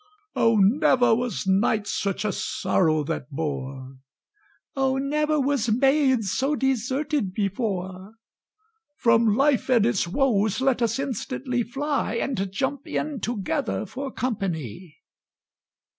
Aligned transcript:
"O, 0.35 0.55
never 0.55 1.13
was 1.13 1.45
knight 1.45 1.85
such 1.85 2.25
a 2.25 2.31
sorrow 2.31 3.03
that 3.03 3.29
bore!" 3.29 3.97
"O 4.75 4.97
never 4.97 5.39
was 5.39 5.69
maid 5.71 6.23
so 6.25 6.55
deserted 6.55 7.35
before!" 7.35 8.15
"From 8.97 9.35
life 9.37 9.69
and 9.69 9.85
its 9.85 10.07
woes 10.07 10.59
let 10.59 10.81
us 10.81 10.97
instantly 10.97 11.61
fly, 11.61 12.15
And 12.15 12.51
jump 12.51 12.87
in 12.87 13.19
together 13.19 13.85
for 13.85 14.11
company!" 14.11 14.97